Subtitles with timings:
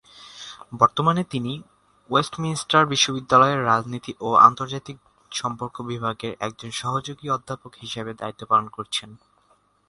[0.79, 1.53] বর্তমানে তিনি
[2.09, 4.97] ওয়েস্টমিনস্টার বিশ্ববিদ্যালয়ের রাজনীতি ও আন্তর্জাতিক
[5.31, 9.09] সম্পর্ক বিভাগের একজন সহযোগী অধ্যাপক হিসেবে দায়িত্ব পালন করছেন।